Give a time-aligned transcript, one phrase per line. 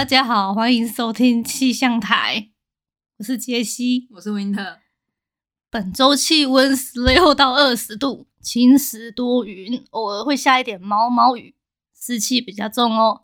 [0.00, 2.48] 大家好，欢迎收听气象台，
[3.18, 4.78] 我是杰西，我是温特。
[5.68, 11.54] 本周气温十六到二十度，晴时多云，偶尔会下一点毛毛雨，
[11.94, 13.20] 湿气比较重哦。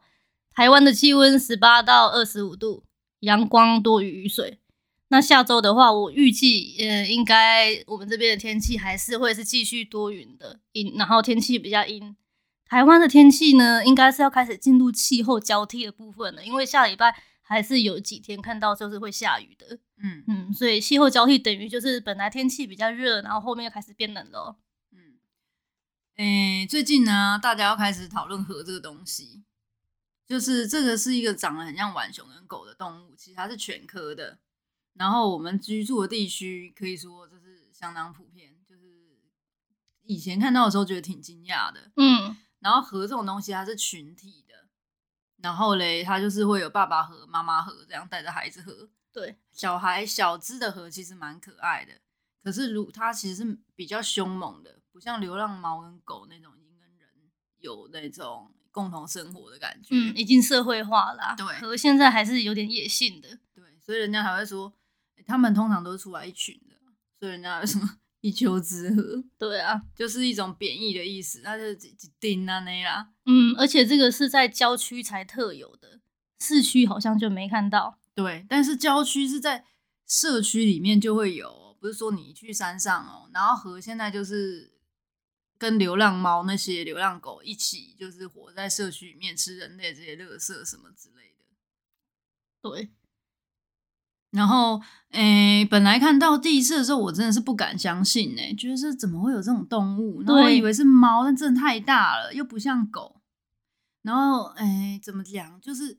[0.54, 2.84] 台湾的气温十八到二十五度，
[3.20, 4.60] 阳光多于雨水。
[5.08, 12.14] 那下周的话，我预计，呃，应该我们这边的天气还是会是继续多云的，阴，然后天气比较阴。
[12.68, 19.78] 台湾的天气呢，应该是要开始进入气候交替的部分了，因为下礼拜还是有几天看到就是会下雨的。
[19.98, 24.56] 嗯嗯，所以气候交替等于就是本来天气比较热，然后后面又开始变冷了。
[24.92, 25.14] 嗯，
[26.16, 29.44] 诶、欸，最近呢，大家要开始讨论河这个东西，
[30.26, 34.38] 就是这个是一个长得很像浣熊跟狗的动物，其实它是犬科的。
[34.94, 38.82] 然后我们居住的地区可以说就是相当普遍，就是
[40.02, 41.92] 以前看到的时候觉得挺惊讶的。
[41.96, 44.66] 嗯，然后河这种东西它是群体的，
[45.36, 48.88] 然后嘞，它就是会有爸爸和、妈妈和这样带着孩子河。
[49.12, 51.92] 对，小孩小只的河其实蛮可爱的，
[52.42, 57.08] 可是如它其实是比较凶猛的，不像流浪猫跟狗那种已经跟人
[57.58, 61.36] 有那种共同生活的感觉，嗯，已经社会化了。
[61.38, 63.28] 对，河现在还是有点野性的。
[63.54, 64.72] 对，所以人家还会说，
[65.24, 66.74] 他们通常都是出来一群的，
[67.20, 69.24] 所以人家有什么一丘之貉？
[69.38, 73.10] 对啊，就是一种贬义的意思，那就是一丁啊那啦。
[73.24, 76.00] 嗯，而且这个是在郊区才特有的，
[76.40, 78.00] 市区好像就没看到。
[78.16, 79.64] 对，但是郊区是在
[80.08, 83.30] 社区里面就会有，不是说你去山上哦。
[83.32, 84.72] 然后河现在就是
[85.56, 91.44] 跟流浪猫那些流浪狗一起，就是活在社区里面吃人类这些垃圾什么之类的。
[92.60, 92.90] 对。
[94.30, 100.22] 然后，诶，本来看到第一次的时候，我真的是不敢相信，诶，觉得是怎么会有这种动物？
[100.22, 103.20] 然后我以为是猫，但真的太大了，又不像狗。
[104.02, 105.60] 然后，诶，怎么讲？
[105.60, 105.98] 就是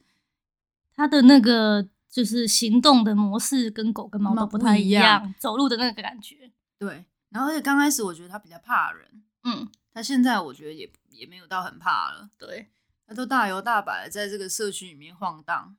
[0.96, 1.88] 它的那个。
[2.10, 6.50] 就是行动的模式跟狗跟猫都不太一样，一样走路的那个感觉。
[6.80, 12.30] 对，然后而且刚开始我觉得它比较怕人，嗯，它现在我觉得也也没有到很怕了。
[12.36, 12.70] 对，
[13.06, 15.76] 它都大摇大摆的在这个社区里面晃荡。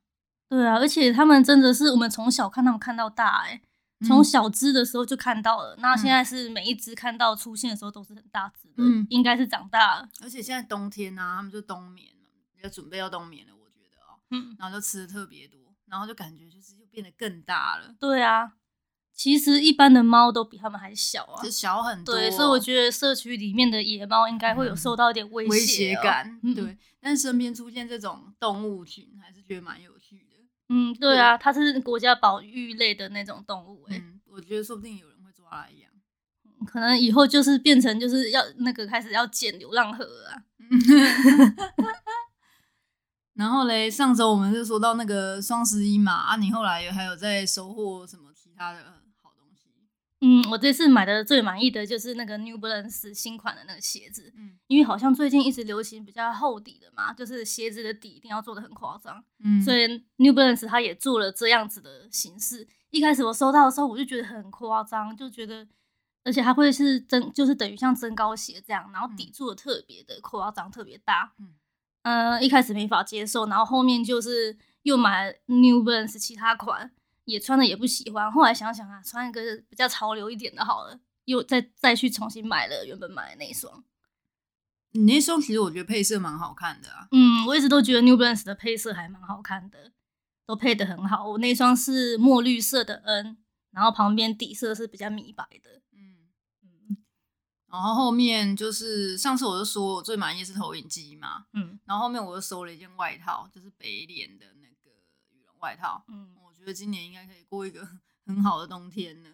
[0.49, 3.61] 对啊，而且他们真的是我们从小看他们看到大，欸，哎，
[4.07, 10.09] 从小只的时候就看到了，嗯，那现在是每一只看到出现的时候都是很大只的，嗯，应该是长大了。
[10.23, 15.59] 而且现在冬天啊，他们就冬眠了，要准备要冬眠了，我觉得哦，嗯，然后就吃的特别多。
[15.85, 17.95] 然后就感觉就是又变得更大了。
[17.99, 18.53] 对啊，
[19.11, 22.13] 其实一般的猫都比它们还小啊，就小很多。
[22.13, 26.39] 对，所以我觉得社区里面的野猫应该会有受到一点威胁、哦、威胁感。
[26.55, 29.98] 对，但身边出现这种动物群，还是觉得蛮有。
[30.69, 33.97] 嗯，对啊，它是国家保育类的那种动物、欸。
[33.97, 35.89] 嗯，我觉得说不定有人会抓来养。
[36.65, 40.43] 可能以后就是变成就是要那个开始要捡流浪河啊。
[43.33, 48.79] 然后嘞，上周我们就说到那个双十一嘛，啊，你后来还有在收获什么其他的？
[50.21, 59.87] 嗯，我这次买的最满意的就是那个 New Balance 新款的那个鞋子，嗯，因为好像最近一直流行比较厚底的嘛，就是鞋子的底一定要做的很夸张，嗯，所以
[60.17, 62.67] New Balance 它也做了这样子的形式。
[62.89, 65.67] 一开始我收到的时候，我就觉得很夸张，就觉得，
[66.23, 71.53] 而且还会是增，就是等于像增高鞋这样，然后底做的特别的夸张，特别大，嗯。
[72.01, 76.91] 呃，一开始没法接受，然后后面就是又买 New Balance 其他款，
[77.29, 78.31] 也穿的也不喜欢。
[78.31, 83.83] 后来想想啊，穿一个比较潮流一点的好了，又再再去重新买了原本买的那一双。
[84.91, 87.07] 你那双其实我觉得配色蛮好看的啊。
[87.11, 89.91] 嗯，我一直都觉得 New Balance 的配色还蛮好看的，
[90.45, 91.29] 都配的很好。
[91.29, 93.37] 我那双是墨绿色的 N，
[93.71, 95.79] 然后旁边底色是比较米白的。
[97.71, 104.89] 然后后面就是上次我就说我最满意是投影机嘛，嗯，然后后面我又收了一件外套，就是北脸的那个
[105.29, 107.87] 羽绒外套，嗯，我觉得今年应该可以过一个
[108.27, 109.29] 很好的冬天呢。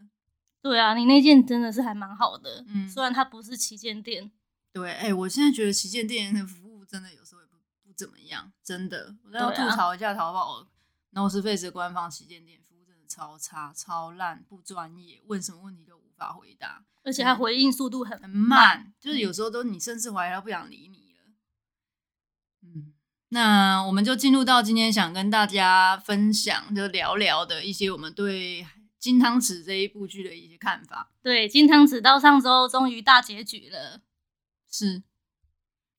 [0.62, 4.32] 对啊，你那件真的是还蛮好的，嗯，虽然它不是旗舰店。
[4.72, 10.68] 对，哎、欸，我现在觉得旗舰店的服务真的有时候也不不怎么样，真的，我要吐槽一下淘宝
[11.14, 16.84] NoSpace 的官方旗舰店服务真的超差、超烂、不专业，问什么问题都无法回答。
[17.04, 21.24] 而且它回应速度很很慢，就是有时候都你甚至怀疑他不想理你了。
[22.64, 22.95] 嗯，
[23.30, 28.64] 那我们就进入到今天想跟大家分享，就聊聊的一些我们对
[29.00, 31.12] 《金汤匙》这一部剧的一些看法。
[31.22, 34.02] 对，《金汤匙》到上周终于大结局了。
[34.72, 35.04] 是。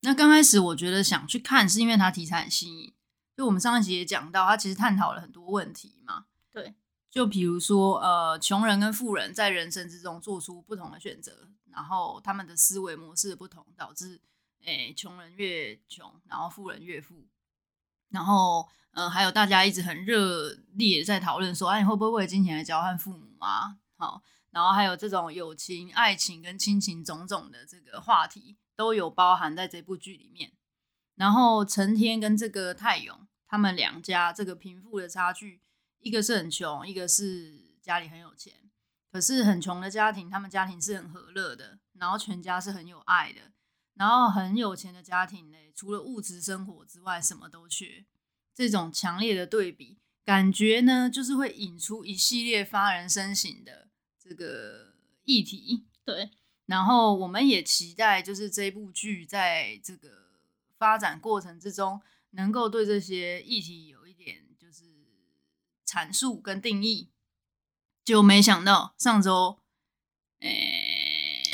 [0.01, 2.93] 那刚开始我觉得想去看，是因为它题材很新颖。
[3.35, 6.25] 就我们上一集也讲到，它其实探讨了很多问题嘛。
[6.51, 6.73] 对。
[7.09, 14.21] 就比如说，呃，穷人跟富人在人生之中做出不同的选择，然后他们的思维模式不同，导致，
[14.63, 17.27] 诶，穷人越穷，然后富人越富。
[18.09, 23.77] 然后，呃，还有大家一直很热烈在讨论说，哎，你会不会为了金钱来交换父母啊？
[23.97, 30.53] 好，然后还有这种友情、爱情跟亲情种种的这个话题都有包含在这部剧里面。
[31.15, 35.61] 然后成天跟这个泰勇他们两家这个贫富的差距，
[35.99, 38.53] 一个是很穷，一个是家里很有钱。
[39.11, 43.51] 可是很穷的家庭，他们家庭是很和乐的，然后全家是很有爱的。
[43.97, 48.05] 然后很有钱的家庭呢，除了物质生活之外，什么都缺。
[48.53, 53.87] 这种强烈的对比，感觉呢，就是会引出一系列发人深省的
[54.19, 54.93] 这个
[55.25, 55.85] 议题。
[56.03, 56.31] 对，
[56.65, 60.09] 然后我们也期待，就是这部剧在这个
[60.77, 62.01] 发展过程之中，
[62.31, 64.85] 能够对这些议题有一点就是
[65.85, 67.09] 阐述跟定义。
[68.03, 69.59] 就没想到上周，
[70.39, 70.76] 诶。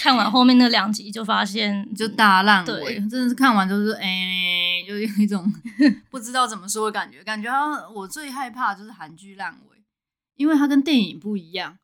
[0.04, 5.50] 看完后面那两集就发现就大烂尾，真的是看完就是哎、欸， 就有一种
[6.12, 7.24] 不知道怎么说的感觉。
[7.24, 7.50] 感觉
[7.90, 9.82] 我最害怕就是韩剧烂尾，
[10.36, 11.78] 因为它跟电影不一样，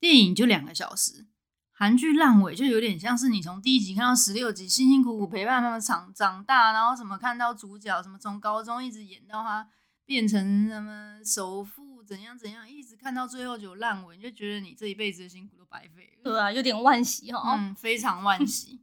[0.00, 1.26] 电影就两个小时，
[1.70, 9.68] 韩剧烂尾就有点像是你从第一集看到十六集，辛辛苦苦陪伴他们长长大，然后什么看到主角什么从高中一直演到他
[10.06, 11.87] 变成什么首富。
[12.08, 16.22] 怎样怎样，一直看到最后就烂尾，你就觉得你这一辈子的辛苦都白费了。
[16.24, 17.54] 对啊，有点惋惜哈。
[17.54, 18.80] 嗯，非常惋惜。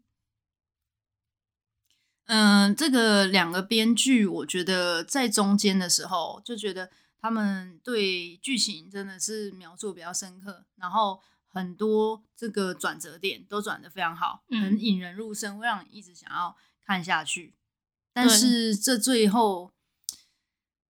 [2.27, 16.56] 嗯、呃，这个两个编剧，我觉得在中间的时候就觉得他们对剧情真的是描述比较深刻，然后很多这个转折点都转的非常好，很引人入胜，会让你一直想要
[16.86, 17.56] 看下去。
[18.13, 19.75] 但是这最后。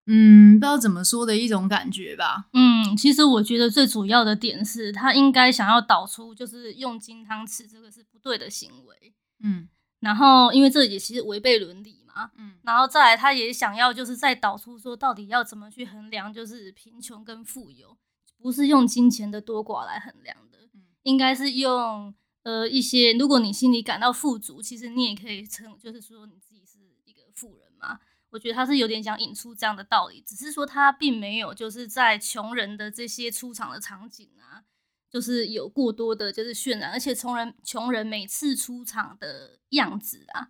[0.06, 2.46] 嗯，不知道怎么说的一种感觉吧。
[2.52, 9.14] 嗯，其实我觉得最主要的点是他应该想要导出，就是用金汤匙这个是不对的行为。
[9.42, 9.68] 嗯，
[10.00, 12.30] 然后因为这也其实违背伦理嘛。
[12.38, 17.98] 嗯，然后再来，他也想要就是再导出说，到底要怎么去衡量，就是贫穷跟富有，
[18.40, 20.58] 不是用金钱的多寡来衡量的。
[20.72, 22.14] 嗯，应该是用
[22.44, 27.98] 呃一些，如果你心里感到富足，其实你也可以称，就是说你自己是一个富人嘛。
[28.30, 34.64] 我觉得他是有点想引出这样的道理，只是说他并没有就是在穷人的这些出场的场景啊，
[35.08, 40.48] 就是有过多的就是渲染，而且穷人穷人每次出场的样子啊，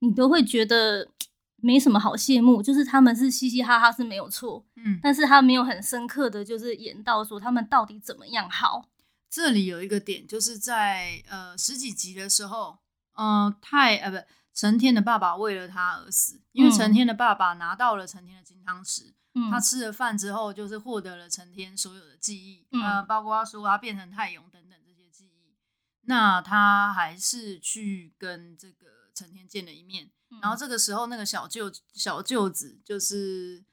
[0.00, 1.08] 你都会觉得
[1.56, 8.88] 没什么好羡慕，就是他们是嘻嘻哈哈是没有错，嗯，但是他没有很深刻的就是演到说他们到底怎么样好。
[9.30, 12.78] 这里有一个点，就是在呃十几集的时候，
[13.14, 14.26] 嗯、呃，太呃不。
[14.54, 25.56] 成天的爸爸为了他而死，因为成天的爸爸拿到了成天的金汤匙，嗯、他吃了饭之后，就是获得了成天所有的记忆，嗯、呃，包括他说他变成泰勇等等这些记忆。
[26.02, 33.64] 那他还是去跟这个成天见了一面，嗯、然后这个时候那个小舅小舅子就是，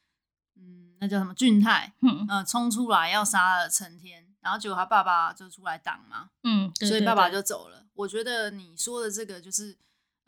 [0.55, 7.85] 嗯，那叫什么俊泰，嗯，呃，冲出来要杀了成天，然后结果他爸爸就出来挡嘛，嗯，所以爸爸就走了。
[7.95, 9.77] 我觉得你说的这个就是。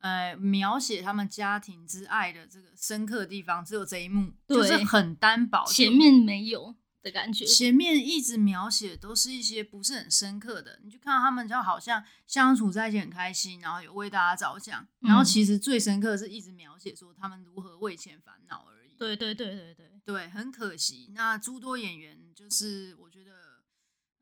[0.01, 7.45] 呃，描写他们家庭之爱的这个深刻的地方，只有这一幕，就是很单薄，前面没有的感觉。
[7.45, 18.95] 前面一直描写都是一些不是很深刻的，你就看到他们就好像相处在一起很开心，然后有为大家着想，嗯、然后其实最深刻的是一直描写说他们如何为钱烦恼而已。
[18.97, 21.11] 对对对对对对，很可惜。
[21.13, 23.31] 那诸多演员就是我觉得，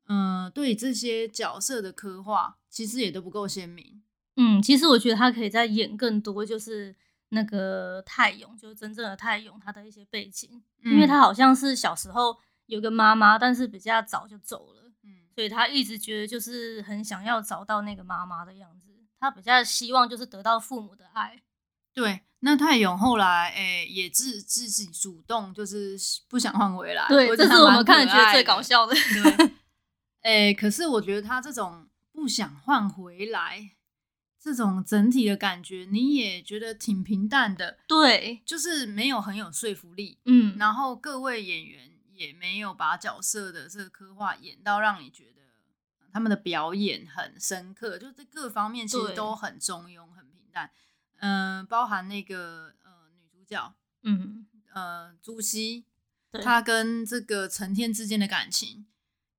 [0.08, 4.02] 嗯、呃，对这些角色的刻画其实也都不够鲜明。
[4.42, 6.96] 嗯，其实我觉得他可以再演更多，就是
[7.28, 21.42] 那个泰勇，就是真正的泰勇，他的一些背景，嗯、因为他好像是小时候有个妈妈，但是比较早就走了，嗯，所以他一直觉得就是很想要找到那个妈妈的样子，他比较希望就是得到父母的爱。
[21.92, 28.94] 对，那泰勇后来诶、欸、也自自己主动就是不想换回来，对，这是我们看觉得最搞笑的。
[28.94, 29.52] 对，
[30.22, 33.72] 诶、欸，可是我觉得他这种不想换回来。
[34.42, 45.42] 这种整体的感觉，你也觉得挺平淡的，对，就是没有很有说服力，嗯，然后各位演员也没有把角色的这个刻画演到让你觉得
[46.10, 50.70] 他们的表演很深刻，就这各方面其实都很中庸、很平淡，
[51.18, 55.84] 嗯、呃，包含那个呃女主角，嗯呃朱熙，
[56.30, 56.42] 对。
[56.42, 58.86] 她跟这个成天之间的感情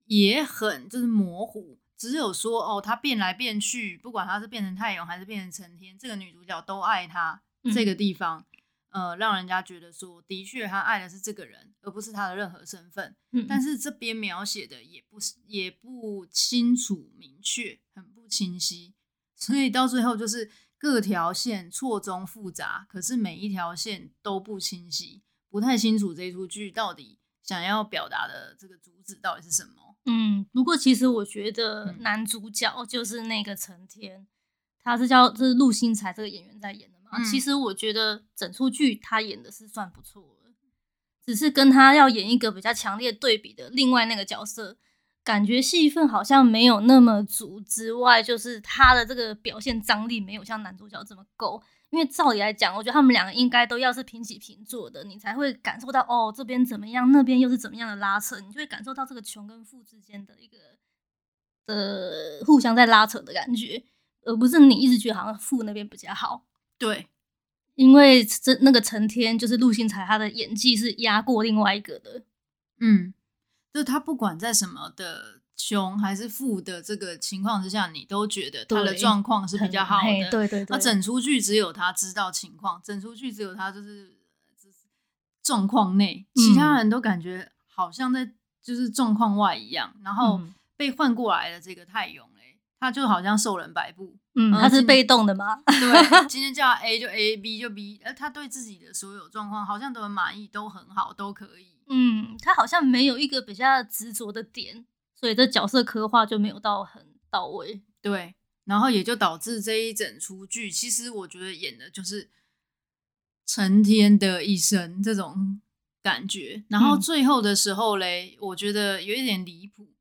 [0.05, 1.79] 也很就是模糊。
[2.01, 7.39] 只有说哦，他变来变去，不管他是变成太阳还是变成成天，这个女主角都爱他。
[7.61, 8.43] 嗯、这个地方，
[8.89, 13.15] 呃，让人家觉得说，的确他爱的是这个人，而不是他的任何身份。
[13.33, 18.95] 嗯、但是这边描写的也不是也不清楚明确，很不清晰，
[19.35, 29.90] 所以到最后就是各条线错综复杂，可是每一条线都不清晰，不太清楚这一出剧到底想要表达的这个主旨到底是什么。
[30.05, 34.25] 嗯，不过其实我觉得男主角就是那个陈天，
[34.83, 37.19] 他是叫这是陆星材这个演员在演的嘛。
[37.19, 40.51] 嗯、其实我觉得整出剧他演的是算不错的，
[41.23, 44.77] 只是跟他要演一个比较强烈对比的另外那个角色，
[45.23, 47.61] 感觉戏份好像没有那么足。
[47.61, 51.61] 之外，就是他的这个表现张力没有像男主角这么够。
[51.89, 60.57] 因为照理来讲，我觉得他们两个应该都要是平起平坐的，你才会感受到哦，这边怎么样，那边又是怎么样的拉扯，你就会感受到这个穷跟富之间的一个
[61.65, 63.83] 呃互相在拉扯的感觉，
[64.23, 66.45] 而不是你一直觉得好像富那边比较好。
[66.77, 67.07] 对，
[67.75, 72.23] 因为这那个成天就是陆星材，他的演技是压过另外一个的。
[72.79, 73.13] 嗯，
[73.73, 75.41] 就是他不管在什么的。
[75.57, 80.31] 穷还是富的这个情况之下，你都觉得他的状况是比较好的。
[80.31, 84.17] 对对对，那整出剧只有他知道情况，整出剧只有他就是
[85.43, 88.31] 状况内，其他人都感觉好像在
[88.63, 89.93] 就是状况外一样。
[90.03, 90.41] 然后
[90.75, 94.15] 被换过来的这个泰勇嘞，他就好像受人摆布。
[94.33, 95.61] 嗯，他是被动的吗？
[95.67, 101.67] 对，今天 叫他 A 就 A，B 就 B，呃他对自己的所有状况好像都很满意，都很好，都可以。
[101.91, 104.85] 嗯，他好像没有一个比较执着的点。
[105.13, 108.33] 所以这角色刻画就没有到很到位，对，
[108.65, 112.31] 然后也就导致这一整出剧，其实我觉得演的就是
[113.45, 115.61] 成天的一生这种
[116.01, 116.63] 感觉。
[116.69, 119.93] 然后最后的时候嘞，嗯、我觉得有一点离谱。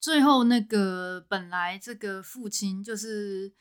[0.00, 3.52] 最后那个本来这个父亲就是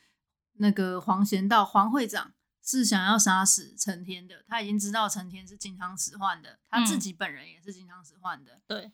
[0.53, 8.91] 那个黄贤道黄会长是想要杀死成天的，他已经知道成天是金汤使唤的，他自己本人也是金汤使唤的，嗯、对。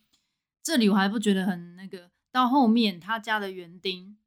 [0.62, 4.18] 这里我还不觉得很那个，到后面他家的园丁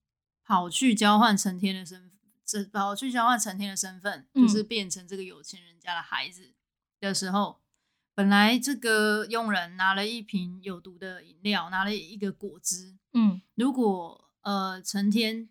[0.44, 6.54] 跑去交换成天的身份，这跑去交换成天的身份，就是变成这个有钱人家的孩子
[6.98, 7.62] 的时候，嗯、
[8.14, 15.48] 本来这个佣人拿了一瓶有毒的饮料，拿了一个果汁，嗯，如果呃成天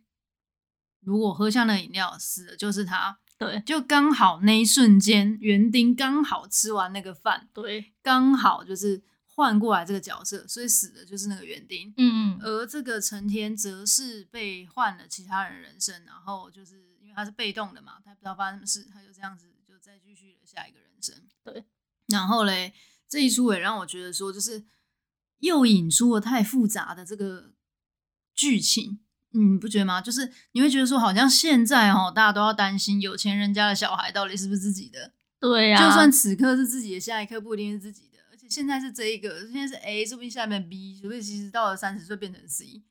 [0.99, 9.01] 如果喝下那饮料死的就是他，对，就刚好那一瞬间园丁刚好吃完那个饭，对，刚好就是。
[9.33, 11.91] 换过来这个角色，所以死的就是那个园丁。
[11.97, 21.15] 嗯嗯，而这个成天则是被换了其他人人生，然后就是因为他是被动的嘛，他不知道发生什么事，他就这样子就再继续了下一个人生。
[21.45, 21.63] 对，
[22.07, 22.73] 然后嘞，
[23.07, 24.65] 这一出也让我觉得说，就是
[25.39, 27.53] 又引出了太复杂的这个
[28.35, 28.99] 剧情，
[29.31, 30.01] 你不觉得吗？
[30.01, 35.13] 就是你会觉得说，好像现在哦，大家都要担心有钱人家的小孩到底是不是自己的。
[35.39, 38.19] 对呀、啊，就算此刻是自己的，下一刻不一定是自己的。
[38.31, 42.83] 而且现在是这一个，现在是 A，说不定下面 B，所以其实到了三十岁变成 C，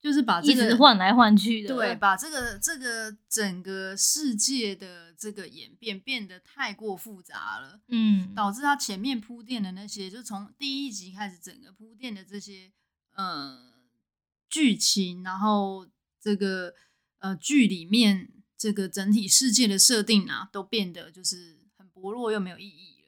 [0.00, 12.72] 就是把这个一直换来换去的，对，把这个这个整个世界的这个演变变得太过复杂了，嗯，导致他前面铺垫的那些，就从第一集开始整个铺垫的这些
[13.14, 13.71] 呃
[14.52, 15.88] 剧情，然后
[16.20, 16.74] 这个
[17.20, 18.28] 呃剧里面
[18.58, 23.02] 这个整体世界的设定啊，都变得就是很薄弱又没有意义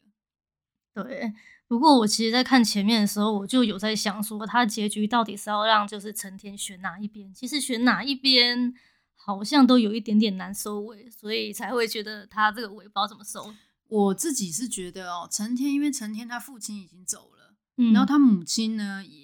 [0.94, 1.34] 了，对。
[1.66, 7.32] 不过我其实，在看前面的时候，我就有在想说，他结局到底是要让就是成天选哪一边？
[7.34, 8.72] 其实选哪一边
[9.14, 13.54] 好像都有一点点难收尾，所以才会觉得他这个尾不知道怎么收。
[13.88, 19.23] 我自己是觉得哦，成天因为成天他父亲已经走了，嗯，然后他母亲呢也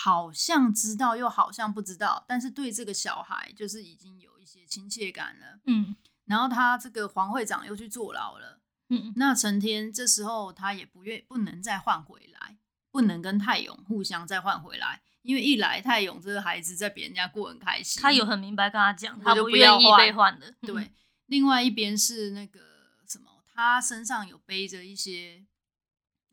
[0.00, 8.60] 好像知道，又好像不知道，但是对这个小孩就是已经有一些亲切感了，嗯，然后他这个黄会长又去坐牢了。
[8.90, 12.58] 嗯，那成天这时候他也不愿不能再换回来，
[12.92, 20.54] 不能跟泰勇互相再换回来，因为一来泰勇这个孩子在别人家过很开心，他有很明白跟他讲，他不愿意被换的。
[20.60, 20.90] 对，嗯、
[21.26, 22.60] 另外一边是那个
[23.06, 25.44] 什么，他身上有背着一些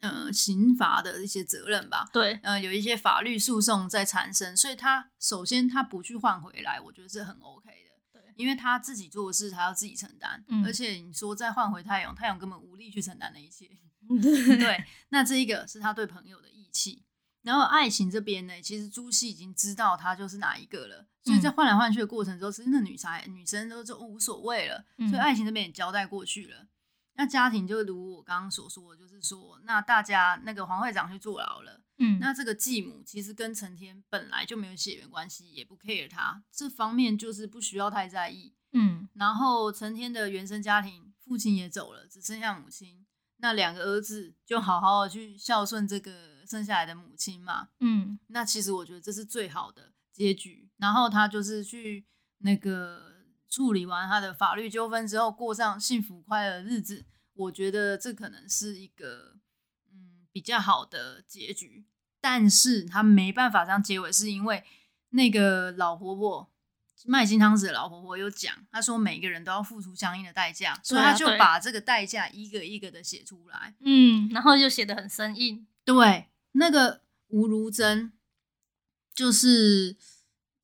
[0.10, 2.08] 呃刑罚的一些责任吧？
[2.14, 8.20] 对，呃，有一些法律诉讼在产生，所以他首先他不去换回来，我觉得是很 OK 的。
[8.20, 13.70] 对因为他自己做的事，他要自己承担，嗯、而且你说再换回太阳，太阳根本无力去承担那一切。
[14.08, 17.04] 对，那这一个是他对朋友的义气。
[17.42, 26.68] 然后爱情这边呢，其实朱熹已经知道他就是哪一个了，所以在换来换去的过程中，其实那女才女生都就无所谓了，所以爱情这边也交代过去了。
[27.18, 31.82] 那家庭就如我刚刚所说，就是说，那大家那个黄会长去坐牢了。
[31.98, 38.54] 嗯，那这个继母其实跟成天本来就没有血缘关系，也不 care 他这方面，就是不需要太在意。
[38.74, 43.06] 嗯，然后成天的原生家庭，父亲也走了，只剩下母亲，
[43.38, 47.70] 那两个儿子就好好的去孝顺这个生下来的母亲嘛。
[47.80, 50.70] 嗯，那其实我觉得这是最好的结局。
[50.76, 52.06] 然后他就是去
[52.40, 53.15] 那个
[53.56, 57.06] 处理完他的法律纠纷之后，过上幸福快乐的日子。
[57.34, 59.36] 我觉得这可能是一个。
[60.36, 61.86] 比较好的结局，
[62.20, 64.66] 但是他没办法这样结尾，是因为
[65.12, 66.52] 那个老婆婆
[67.06, 75.66] 卖金汤匙的老婆婆有讲，她说每个人都要付出相应的代价，所以她就把这个代价一个一个的写出来，嗯，然后就写的很生硬。
[75.86, 78.12] 对，那个吴如珍
[79.14, 79.96] 就是，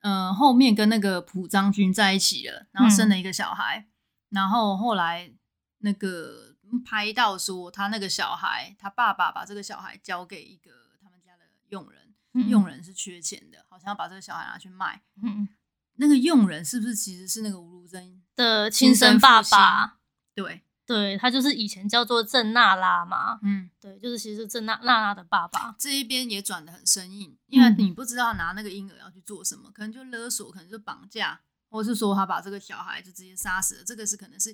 [0.01, 3.87] 呃，后面跟那个朴章君在一起了，然后生了一个小孩，嗯、
[4.29, 5.31] 然后后来
[5.79, 6.55] 那个
[6.85, 15.01] 拍到说他那个小孩，他爸爸把这个小孩交给一个他们家的佣人，嗯、佣人是缺钱的，好像要把这个小孩拿去卖。
[15.21, 15.47] 嗯，
[15.95, 19.99] 那个佣人是不是其实是那个吴如珍的亲生爸爸？
[20.33, 20.63] 对。
[20.91, 25.73] 对，他就是以前叫做郑娜拉嘛，嗯，对，就是其实是郑娜娜拉的爸爸。
[25.79, 33.83] 这一边也转的很生硬，因为你不知道他拿那个婴儿要去做什么，可能就勒索，可能就绑架，或是说他把这个小孩就直接杀死了。
[33.85, 34.53] 这个是可能是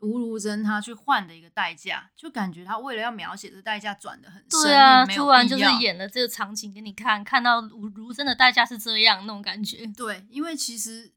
[0.00, 4.44] 吴如珍他去换的一个代价，就感觉他为了要描写这代价转的很。
[4.50, 9.86] 对啊，突然就是演了这个场景给你看，看到吴如珍的代价是这样那种感觉。
[9.96, 11.12] 对，因为其实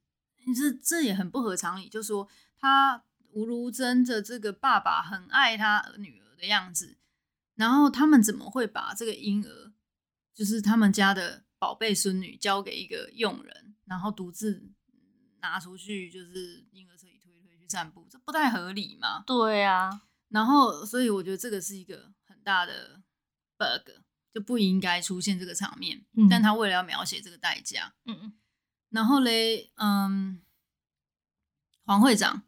[0.46, 3.04] 你这这也很不合常理，就是说他。
[3.34, 6.98] 吴如真的这个爸爸很爱他女儿的样子，
[7.56, 9.74] 然后他们怎么会把这个婴儿，
[10.34, 14.72] 就是他们家的宝贝孙女，交给一个佣人，然后独自
[15.42, 19.24] 拿出去，就是婴儿车一推推去散步，这不太合理嘛？
[19.26, 23.02] 对啊，然后所以我觉得这个是一个很大的
[23.58, 23.90] bug，
[24.34, 26.06] 就不应该出现这个场面。
[26.16, 28.34] 嗯，但他为了要描写这个代价，嗯嗯，
[28.90, 30.42] 然后嘞，嗯，
[31.86, 32.44] 黄会长。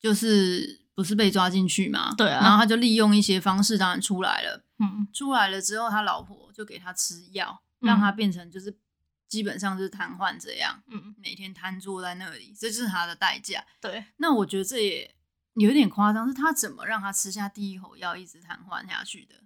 [0.00, 2.14] 就是不是被抓进去嘛？
[2.16, 4.64] 对啊，然后他就利用一些方式，当然出来了。
[4.78, 8.78] 嗯，出来了之后，他老婆就给他吃药，让他变成就是
[9.26, 10.82] 基本上就是瘫痪这样。
[10.86, 13.64] 嗯，每天瘫坐在那里，这就是他的代价。
[13.80, 15.14] 对，那我觉得这也
[15.54, 19.36] 有点夸张，是他怎么让他吃下第一口药，一直瘫痪下去的？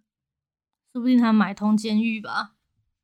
[0.93, 2.53] 说不定他买通监狱吧。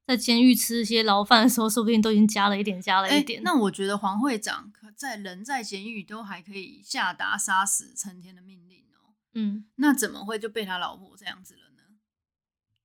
[0.09, 3.43] 在监狱吃一些牢饭的时候，说不定都已经加了一点，加了一点。
[3.43, 9.13] 那我觉得黄会长在人在监狱都还可以下达杀死陈天的命令哦。
[9.35, 11.99] 嗯，那怎么会就被他老婆这样子了呢？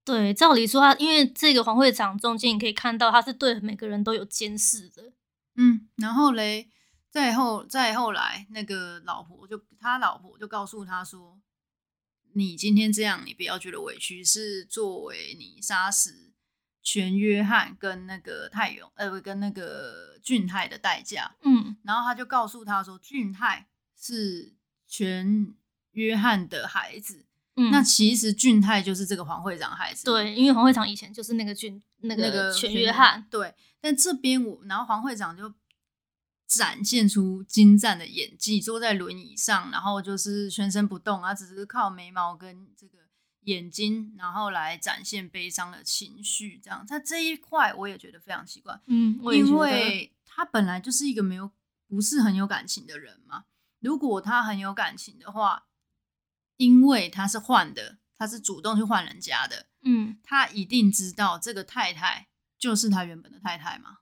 [0.03, 5.13] 对，照理说他，因为这个黄会长中间你可以看到他是对每个人都有监视的。
[5.55, 6.67] 嗯，然后嘞，
[7.09, 11.39] 再后再后来，那个老婆就他老婆就告诉他说
[12.35, 16.31] ：“你今天这样，你不要觉得委屈，是作为你杀死。”
[16.83, 24.53] 全约翰跟那个泰勇，呃，跟那个俊泰的代价，嗯，然后他就告诉他说，俊泰是
[24.85, 25.55] 全
[25.91, 35.53] 约翰的孩子，嗯，那其实俊泰就是这个黄会长孩子，对，因为黄会长以前就是那个俊，那个全约翰，对，但这边我，然后黄会长就
[36.45, 43.02] 展现出精湛的演技，坐在轮椅上，然后就是全身不动啊，只是靠眉毛跟这个。
[43.45, 51.51] 眼睛，然后来展现悲伤的情绪，这样，在这一块我也觉得非常奇怪，嗯，因为他本来就是一个没有
[51.87, 53.45] 不是很有感情的人嘛。
[53.79, 55.65] 如果他很有感情的话，
[56.57, 63.97] 因为他是换的，他是主动去换人家的，嗯，他一定知道这个太太就是他原本的太太嘛，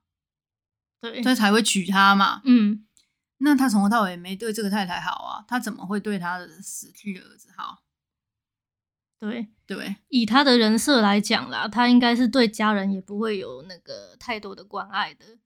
[0.99, 2.85] 对，所以才会娶她嘛，嗯，
[3.37, 7.81] 那他从头到尾没对这个太太好啊，他怎么会对他的死去的儿子好？
[9.21, 15.37] 对对，以他的人设来讲啦，他应该是对家人也不会有那个太多的关爱的。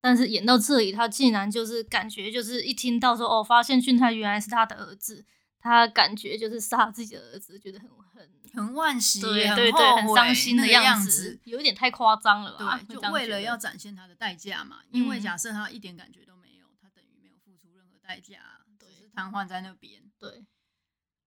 [0.00, 5.26] 但是演到这里，他竟然就是感觉就是一听到说哦，发现俊泰原来是他的儿子，
[5.58, 12.80] 他感觉就是杀自己的儿子，觉得很很很惋惜，对对对，很伤心的样子，有一点太夸张了吧？
[12.86, 14.76] 对，就为了要展现他的代价嘛。
[14.92, 18.38] 因为假设他一点感觉都没有，他等于没有付出任何代价，
[18.78, 20.00] 只是瘫痪在那边。
[20.16, 20.44] 对，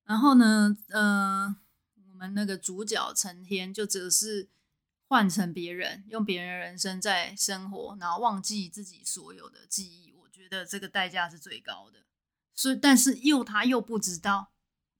[0.05, 1.57] 然后呢，呃。
[2.19, 4.49] 我们那个主角成天就只是
[5.07, 10.11] 换成别人，用别人的人生在生活，然后忘记自己所有的记忆。
[10.11, 11.99] 我觉得这个代价是最高的。
[12.53, 14.51] 所以，但是又他又不知道，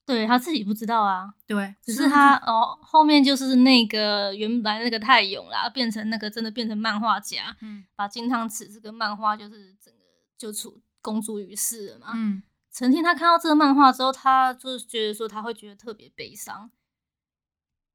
[0.06, 1.34] 对他自己不知道啊。
[1.46, 10.00] 对，只是他哦，后面就是那个原来那个泰勇啦，变成那个真的变成漫画家，嗯，把金汤匙这个漫画就是整个
[10.38, 12.12] 就出公诸于世了嘛。
[12.14, 16.70] 嗯，成天他看到这个漫画之后，他就觉得说他会觉得特别悲伤。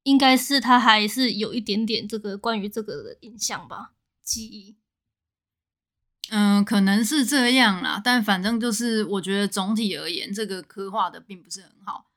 [0.06, 3.92] 应该是他还是有一点点这个关于这个的印象吧，
[4.22, 4.76] 记忆。
[6.28, 12.08] 嗯，可能是这样啦，但反正就是我觉得总体而言，这个刻画的并不是很好。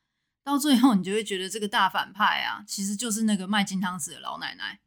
[0.43, 4.81] 到最后，你就会觉得这个大反派啊，其实就是那个卖金汤匙的老奶奶。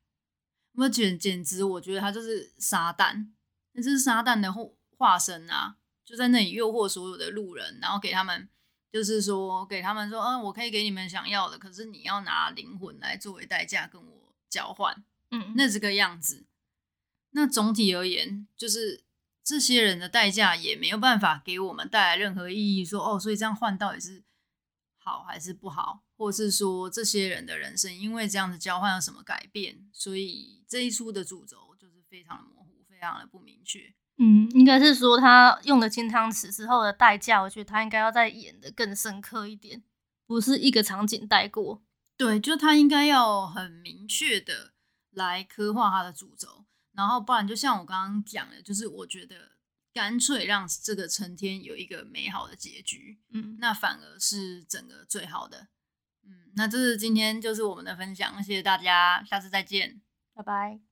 [0.75, 3.27] 那简简直，我觉得他就是撒旦，
[3.73, 4.53] 那这是撒旦的
[4.97, 8.49] 化身啊，就在那里诱惑所有的路人，然后给他们
[8.92, 16.44] 就是说给他们说，嗯，我可以给你们想要的，可是你要拿灵魂来作为代价跟我交换，嗯，那这个样子。
[17.31, 19.05] 那总体而言，就是
[19.42, 22.85] 这些人的代价也没有办法给我们带来任何意义。
[22.85, 24.22] 说哦，所以这样换到底是
[24.98, 29.88] 好还是不好，或是说这些人的人生因为这样子交换有什么改变？
[29.90, 33.94] 所以这一出的主轴就是非常的模糊，非常的不明确。
[34.25, 39.83] 嗯，应该是说他用了金汤匙之后的代价，我觉得他应该要再演的更深刻一点，
[40.29, 41.83] 不是一个场景带过。
[42.17, 44.75] 对，就他应该要很明确的
[45.11, 49.35] 来刻画他的主轴，然后不然就像我刚刚讲的，就是我觉得
[49.93, 55.67] 干脆让这个成天有一个美好的结局，嗯，那反而是整个最好的。
[56.25, 60.01] 嗯，那这是今天就是我们的分享，谢谢大家，下次再见，
[60.33, 60.91] 拜拜。